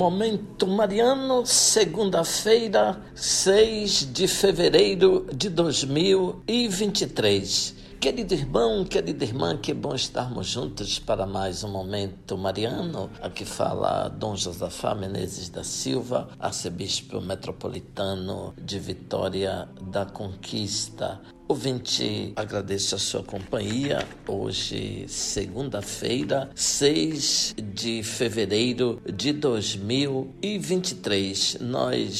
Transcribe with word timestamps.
Momento 0.00 0.66
Mariano, 0.66 1.44
segunda-feira, 1.44 2.98
6 3.14 4.10
de 4.10 4.26
fevereiro 4.26 5.26
de 5.30 5.50
2023. 5.50 7.79
Querido 8.00 8.32
irmão, 8.32 8.82
querida 8.82 9.24
irmã, 9.24 9.58
que 9.58 9.74
bom 9.74 9.94
estarmos 9.94 10.46
juntos 10.46 10.98
para 10.98 11.26
mais 11.26 11.62
um 11.62 11.68
momento 11.68 12.38
mariano. 12.38 13.10
Aqui 13.20 13.44
fala 13.44 14.08
Dom 14.08 14.34
Josafá 14.34 14.94
Menezes 14.94 15.50
da 15.50 15.62
Silva, 15.62 16.30
arcebispo 16.40 17.20
metropolitano 17.20 18.54
de 18.56 18.78
Vitória 18.78 19.68
da 19.82 20.06
Conquista. 20.06 21.20
Ouvinte, 21.46 22.32
agradeço 22.36 22.94
a 22.94 22.98
sua 22.98 23.22
companhia. 23.24 24.06
Hoje, 24.26 25.04
segunda-feira, 25.08 26.48
6 26.54 27.56
de 27.74 28.02
fevereiro 28.04 29.02
de 29.12 29.32
2023. 29.32 31.58
Nós 31.60 32.16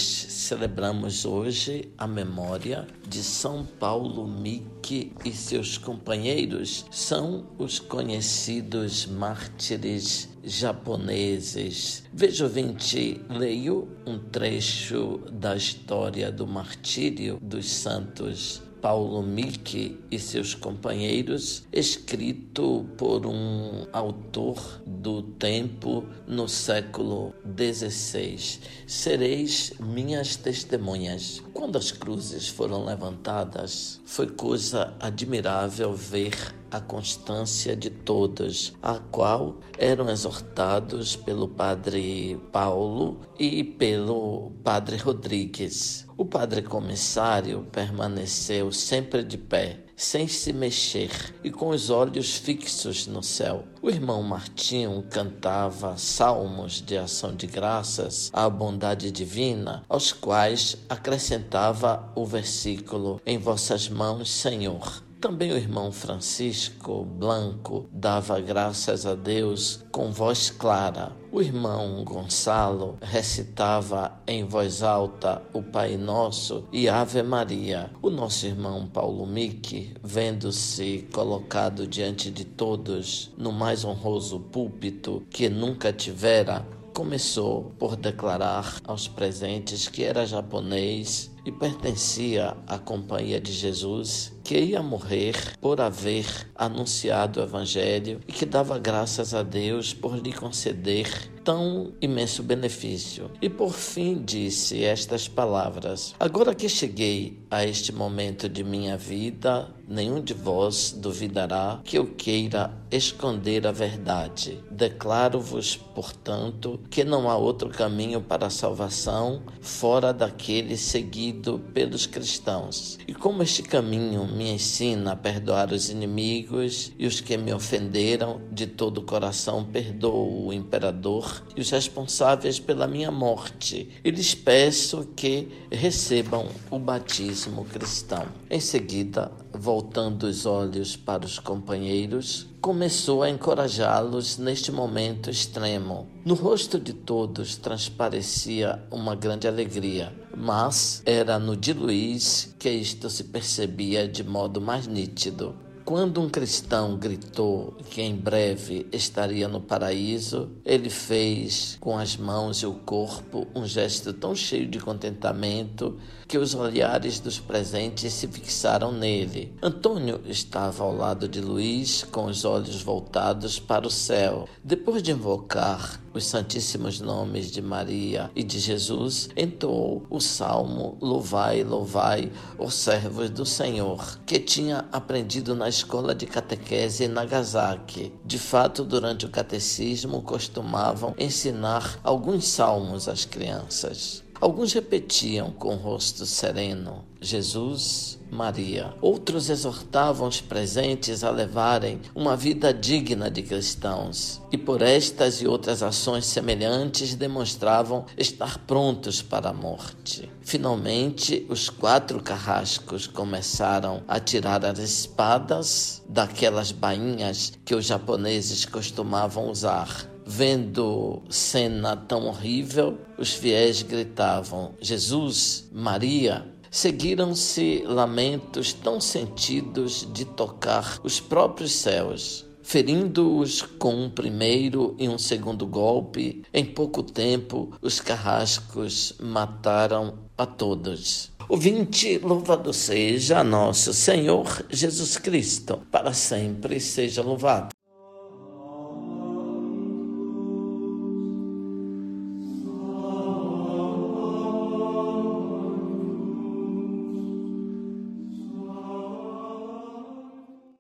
celebramos 0.51 1.25
hoje 1.25 1.93
a 1.97 2.09
memória 2.09 2.85
de 3.07 3.23
São 3.23 3.65
Paulo 3.65 4.27
Mique 4.27 5.13
e 5.25 5.31
seus 5.31 5.79
companheiros. 5.79 6.87
São 6.91 7.47
os 7.57 7.79
conhecidos 7.79 9.07
mártires 9.07 10.29
japoneses. 10.43 12.03
Veja, 12.13 12.43
ouvinte, 12.47 13.21
leio 13.31 13.87
um 14.05 14.19
trecho 14.19 15.21
da 15.31 15.55
história 15.55 16.33
do 16.33 16.49
martírio 16.49 17.39
dos 17.41 17.71
santos 17.71 18.61
Paulo 18.81 19.23
Mick 19.23 19.99
e 20.11 20.19
seus 20.19 20.55
companheiros, 20.55 21.65
escrito 21.73 22.87
por 22.97 23.27
um 23.27 23.87
autor 23.93 24.83
do 24.87 25.23
tempo 25.23 26.05
no 26.27 26.49
século 26.49 27.35
XVI. 27.45 28.61
Sereis 28.87 29.73
minhas 29.79 30.37
testemunhas. 30.37 31.43
Quando 31.61 31.77
as 31.77 31.93
cruzes 31.93 32.49
foram 32.49 32.87
levantadas, 32.87 34.01
foi 34.07 34.27
coisa 34.27 34.95
admirável 34.99 35.93
ver 35.93 36.55
a 36.71 36.81
constância 36.81 37.77
de 37.77 37.91
todos, 37.91 38.73
a 38.83 38.99
qual 38.99 39.59
eram 39.77 40.09
exortados 40.09 41.17
pelo 41.17 41.47
padre 41.47 42.41
Paulo 42.51 43.21
e 43.39 43.63
pelo 43.63 44.53
padre 44.65 44.97
Rodrigues. 44.97 46.07
O 46.17 46.25
padre 46.25 46.63
comissário 46.63 47.67
permaneceu 47.71 48.73
sempre 48.73 49.23
de 49.23 49.37
pé, 49.37 49.85
sem 50.01 50.27
se 50.27 50.51
mexer 50.51 51.11
e 51.45 51.51
com 51.51 51.69
os 51.69 51.91
olhos 51.91 52.35
fixos 52.35 53.07
no 53.07 53.23
céu. 53.23 53.65
O 53.83 53.91
irmão 53.91 54.23
Martinho 54.23 55.05
cantava 55.11 55.99
salmos 55.99 56.81
de 56.81 56.97
ação 56.97 57.35
de 57.37 57.47
graças 57.47 58.31
à 58.33 58.49
bondade 58.49 59.11
divina, 59.11 59.85
aos 59.87 60.11
quais 60.11 60.79
acrescentava 60.89 62.11
o 62.17 62.25
versículo: 62.25 63.21
Em 63.27 63.37
vossas 63.37 63.91
mãos, 63.91 64.31
Senhor 64.31 65.03
também 65.21 65.53
o 65.53 65.57
irmão 65.57 65.93
Francisco 65.93 67.05
Blanco 67.05 67.87
dava 67.93 68.41
graças 68.41 69.05
a 69.05 69.15
Deus 69.15 69.85
com 69.93 70.11
voz 70.11 70.49
clara. 70.49 71.13
O 71.31 71.43
irmão 71.43 72.03
Gonçalo 72.05 72.99
recitava 73.03 74.19
em 74.27 74.45
voz 74.45 74.83
alta 74.83 75.43
o 75.53 75.63
Pai 75.63 75.99
Nosso 75.99 76.65
e 76.73 76.89
Ave 76.89 77.23
Maria. 77.23 77.91
O 78.01 78.09
nosso 78.09 78.47
irmão 78.47 78.87
Paulo 78.87 79.27
Mick, 79.27 79.93
vendo-se 80.03 81.07
colocado 81.13 81.87
diante 81.87 82.31
de 82.31 82.45
todos 82.45 83.31
no 83.37 83.53
mais 83.53 83.85
honroso 83.85 84.41
púlpito 84.41 85.23
que 85.29 85.51
nunca 85.51 85.93
tivera, 85.93 86.67
começou 86.95 87.73
por 87.79 87.95
declarar 87.95 88.81
aos 88.85 89.07
presentes 89.07 89.87
que 89.87 90.03
era 90.03 90.27
japonês 90.27 91.31
e 91.45 91.53
pertencia 91.53 92.57
à 92.67 92.79
Companhia 92.79 93.41
de 93.41 93.53
Jesus, 93.53 94.33
que 94.51 94.59
ia 94.59 94.83
morrer 94.83 95.37
por 95.61 95.81
haver 95.81 96.27
anunciado 96.57 97.39
o 97.39 97.45
Evangelho 97.45 98.19
e 98.27 98.33
que 98.33 98.45
dava 98.45 98.81
graças 98.81 99.33
a 99.33 99.45
Deus 99.45 99.95
por 99.95 100.17
lhe 100.17 100.33
conceder 100.33 101.07
tão 101.51 101.93
imenso 102.01 102.45
benefício. 102.45 103.29
E 103.43 103.51
por 103.51 103.73
fim 103.73 104.23
disse 104.23 104.85
estas 104.85 105.27
palavras: 105.27 106.15
Agora 106.21 106.55
que 106.55 106.69
cheguei 106.69 107.41
a 107.51 107.67
este 107.67 107.93
momento 107.93 108.49
de 108.49 108.63
minha 108.63 108.97
vida, 108.97 109.69
nenhum 109.89 110.23
de 110.23 110.33
vós 110.33 110.93
duvidará 110.97 111.81
que 111.83 111.99
eu 111.99 112.07
queira 112.07 112.73
esconder 112.93 113.67
a 113.67 113.73
verdade. 113.73 114.63
Declaro-vos, 114.71 115.77
portanto, 115.77 116.79
que 116.89 117.03
não 117.03 117.29
há 117.29 117.37
outro 117.37 117.69
caminho 117.69 118.21
para 118.21 118.47
a 118.47 118.51
salvação 118.51 119.43
fora 119.61 120.13
daquele 120.13 120.77
seguido 120.77 121.59
pelos 121.75 122.07
cristãos. 122.07 122.97
E 123.09 123.13
como 123.13 123.43
este 123.43 123.63
caminho 123.65 124.25
me 124.25 124.53
ensina 124.53 125.13
a 125.13 125.17
perdoar 125.17 125.73
os 125.73 125.91
inimigos 125.91 126.93
e 126.97 127.07
os 127.07 127.21
que 127.21 127.37
me 127.37 127.53
ofenderam, 127.53 128.41
de 128.53 128.69
todo 128.69 128.99
o 128.99 129.03
coração 129.03 129.65
perdoo 129.65 130.47
o 130.47 130.53
imperador 130.53 131.40
e 131.57 131.61
os 131.61 131.71
responsáveis 131.71 132.59
pela 132.59 132.87
minha 132.87 133.11
morte, 133.11 133.89
e 134.05 134.11
lhes 134.11 134.35
peço 134.35 135.09
que 135.17 135.49
recebam 135.71 136.47
o 136.71 136.79
batismo 136.79 137.65
cristão. 137.65 138.27
Em 138.49 138.61
seguida, 138.61 139.31
voltando 139.53 140.25
os 140.25 140.47
olhos 140.47 140.97
para 140.97 141.25
os 141.25 141.39
companheiros, 141.39 142.47
começou 142.61 143.23
a 143.23 143.31
encorajá-los 143.31 144.39
neste 144.39 144.71
momento 144.71 145.31
extremo. 145.31 146.07
No 146.25 146.35
rosto 146.35 146.79
de 146.79 146.93
todos 146.93 147.57
transparecia 147.57 148.83
uma 148.91 149.15
grande 149.15 149.49
alegria, 149.49 150.13
mas 150.37 151.03
era 151.05 151.39
no 151.39 151.57
de 151.57 151.73
Luiz 151.73 152.55
que 152.59 152.71
isto 152.71 153.09
se 153.09 153.25
percebia 153.25 154.07
de 154.07 154.23
modo 154.23 154.61
mais 154.61 154.87
nítido. 154.87 155.55
Quando 155.91 156.21
um 156.21 156.29
cristão 156.29 156.97
gritou 156.97 157.75
que 157.91 158.01
em 158.01 158.15
breve 158.15 158.87
estaria 158.93 159.49
no 159.49 159.61
paraíso, 159.61 160.49
ele 160.65 160.89
fez 160.89 161.77
com 161.81 161.99
as 161.99 162.17
mãos 162.17 162.59
e 162.59 162.67
o 162.67 162.75
corpo 162.75 163.49
um 163.57 163.67
gesto 163.67 164.13
tão 164.13 164.33
cheio 164.33 164.69
de 164.69 164.79
contentamento 164.79 165.99
que 166.29 166.39
os 166.39 166.55
olhares 166.55 167.19
dos 167.19 167.41
presentes 167.41 168.13
se 168.13 168.29
fixaram 168.29 168.93
nele. 168.93 169.53
Antônio 169.61 170.21
estava 170.27 170.85
ao 170.85 170.95
lado 170.95 171.27
de 171.27 171.41
Luís, 171.41 172.05
com 172.05 172.27
os 172.27 172.45
olhos 172.45 172.81
voltados 172.83 173.59
para 173.59 173.85
o 173.85 173.91
céu. 173.91 174.49
Depois 174.63 175.03
de 175.03 175.11
invocar 175.11 176.01
os 176.15 176.25
santíssimos 176.27 177.01
nomes 177.01 177.51
de 177.51 177.61
Maria 177.61 178.31
e 178.37 178.45
de 178.45 178.61
Jesus, 178.61 179.29
entoou 179.37 180.05
o 180.09 180.21
salmo 180.21 180.97
Louvai, 181.01 181.65
louvai 181.65 182.31
os 182.57 182.75
servos 182.75 183.31
do 183.31 183.45
Senhor, 183.45 184.21
que 184.25 184.39
tinha 184.39 184.85
aprendido 184.93 185.57
na 185.57 185.69
escola 185.81 186.15
de 186.15 186.27
catequese 186.27 187.05
em 187.05 187.09
Nagasaki. 187.09 188.13
De 188.25 188.39
fato, 188.39 188.85
durante 188.85 189.25
o 189.25 189.31
catecismo 189.31 190.21
costumavam 190.23 191.15
ensinar 191.19 191.99
alguns 192.05 192.47
salmos 192.49 193.09
às 193.09 193.25
crianças. 193.25 194.23
Alguns 194.41 194.73
repetiam 194.73 195.51
com 195.51 195.75
rosto 195.75 196.25
sereno: 196.25 197.05
Jesus, 197.21 198.19
Maria. 198.31 198.95
Outros 199.03 199.51
exortavam 199.51 200.29
os 200.29 200.41
presentes 200.41 201.23
a 201.23 201.31
levarem 201.31 202.01
uma 202.15 202.37
vida 202.37 202.73
digna 202.73 203.31
de 203.31 203.43
cristãos. 203.43 204.41
E 204.51 204.57
por 204.57 204.81
estas 204.81 205.43
e 205.43 205.47
outras 205.47 205.83
ações 205.83 206.25
semelhantes 206.25 207.15
demonstravam 207.15 208.07
estar 208.17 208.59
prontos 208.61 209.21
para 209.21 209.51
a 209.51 209.55
morte. 209.55 210.31
Finalmente, 210.41 211.45
os 211.51 211.69
quatro 211.69 212.23
carrascos 212.23 213.07
começaram 213.07 214.03
a 214.09 214.19
tirar 214.19 214.65
as 214.65 214.79
espadas 214.79 216.03
daquelas 216.09 216.73
bainhas 216.73 217.53
que 217.65 217.75
os 217.75 217.85
japoneses 217.85 218.65
costumavam 218.65 219.51
usar 219.51 220.10
Vendo 220.33 221.25
cena 221.29 221.97
tão 221.97 222.29
horrível, 222.29 222.97
os 223.19 223.35
fiéis 223.35 223.83
gritavam: 223.83 224.75
Jesus, 224.81 225.69
Maria. 225.73 226.47
Seguiram-se 226.71 227.83
lamentos 227.85 228.73
tão 228.73 229.01
sentidos 229.01 230.07
de 230.13 230.25
tocar 230.25 231.01
os 231.03 231.19
próprios 231.19 231.73
céus. 231.73 232.47
Ferindo-os 232.63 233.63
com 233.63 233.93
um 233.93 234.09
primeiro 234.09 234.95
e 235.01 235.09
um 235.09 235.19
segundo 235.19 235.67
golpe, 235.67 236.45
em 236.55 236.65
pouco 236.65 237.03
tempo 237.03 237.73
os 237.83 237.99
carrascos 237.99 239.15
mataram 239.21 240.17
a 240.39 240.47
todos. 240.47 241.33
Ouvinte, 241.49 242.19
louvado 242.19 242.73
seja 242.73 243.43
nosso 243.43 243.93
Senhor 243.93 244.65
Jesus 244.71 245.17
Cristo, 245.17 245.83
para 245.91 246.13
sempre 246.13 246.79
seja 246.79 247.21
louvado. 247.21 247.80